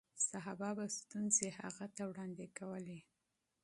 [0.29, 2.99] صحابه به ستونزې هغې ته وړاندې کولې.